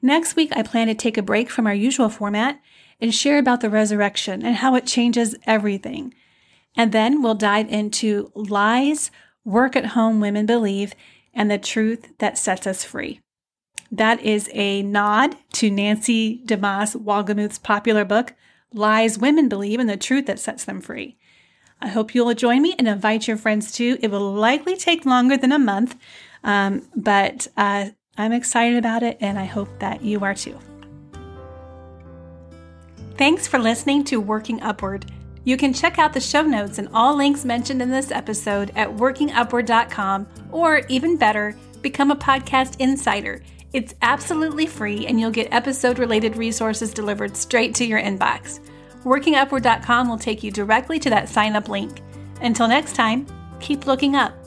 Next 0.01 0.37
week, 0.37 0.51
I 0.55 0.63
plan 0.63 0.87
to 0.87 0.95
take 0.95 1.17
a 1.17 1.21
break 1.21 1.49
from 1.49 1.67
our 1.67 1.73
usual 1.73 2.09
format 2.09 2.61
and 3.01 3.13
share 3.13 3.37
about 3.37 3.59
the 3.59 3.69
resurrection 3.69 4.43
and 4.43 4.55
how 4.55 4.73
it 4.75 4.87
changes 4.87 5.35
everything. 5.45 6.13
And 6.77 6.93
then 6.93 7.21
we'll 7.21 7.35
dive 7.35 7.69
into 7.69 8.31
lies 8.33 9.11
work 9.43 9.75
at 9.75 9.87
home 9.87 10.21
women 10.21 10.45
believe 10.45 10.95
and 11.33 11.51
the 11.51 11.57
truth 11.57 12.17
that 12.19 12.37
sets 12.37 12.65
us 12.65 12.85
free. 12.85 13.19
That 13.91 14.21
is 14.21 14.49
a 14.53 14.81
nod 14.81 15.35
to 15.53 15.69
Nancy 15.69 16.41
DeMoss 16.45 16.95
Wolgemuth's 16.95 17.59
popular 17.59 18.05
book, 18.05 18.33
Lies 18.73 19.19
Women 19.19 19.49
Believe 19.49 19.79
and 19.79 19.89
the 19.89 19.97
Truth 19.97 20.25
That 20.25 20.39
Sets 20.39 20.63
Them 20.63 20.81
Free. 20.81 21.17
I 21.81 21.87
hope 21.89 22.15
you'll 22.15 22.33
join 22.33 22.61
me 22.61 22.75
and 22.77 22.87
invite 22.87 23.27
your 23.27 23.37
friends 23.37 23.71
too. 23.71 23.97
It 24.01 24.09
will 24.09 24.33
likely 24.33 24.75
take 24.75 25.05
longer 25.05 25.37
than 25.37 25.51
a 25.51 25.59
month, 25.59 25.95
um, 26.43 26.87
but 26.95 27.47
uh, 27.57 27.89
I'm 28.17 28.31
excited 28.31 28.77
about 28.77 29.03
it 29.03 29.17
and 29.21 29.37
I 29.37 29.45
hope 29.45 29.69
that 29.79 30.01
you 30.01 30.23
are 30.23 30.33
too. 30.33 30.57
Thanks 33.17 33.47
for 33.47 33.59
listening 33.59 34.03
to 34.05 34.19
Working 34.19 34.61
Upward. 34.61 35.05
You 35.45 35.57
can 35.57 35.73
check 35.73 35.99
out 35.99 36.11
the 36.11 36.19
show 36.19 36.41
notes 36.41 36.79
and 36.79 36.89
all 36.93 37.15
links 37.15 37.45
mentioned 37.45 37.81
in 37.81 37.89
this 37.89 38.11
episode 38.11 38.71
at 38.75 38.89
workingupward.com, 38.89 40.27
or 40.51 40.81
even 40.89 41.17
better, 41.17 41.55
become 41.81 42.09
a 42.09 42.15
podcast 42.15 42.79
insider. 42.79 43.43
It's 43.71 43.93
absolutely 44.01 44.65
free 44.65 45.05
and 45.05 45.19
you'll 45.19 45.31
get 45.31 45.53
episode 45.53 45.99
related 45.99 46.35
resources 46.35 46.93
delivered 46.93 47.37
straight 47.37 47.75
to 47.75 47.85
your 47.85 48.01
inbox. 48.01 48.59
Workingupward.com 49.05 50.09
will 50.09 50.17
take 50.17 50.43
you 50.43 50.51
directly 50.51 50.99
to 50.99 51.09
that 51.11 51.29
sign 51.29 51.55
up 51.55 51.69
link. 51.69 52.01
Until 52.41 52.67
next 52.67 52.95
time, 52.95 53.27
keep 53.59 53.85
looking 53.85 54.15
up. 54.15 54.44